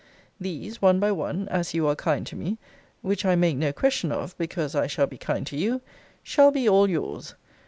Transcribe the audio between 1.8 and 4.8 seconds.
are kind to me, (which I make no question of, because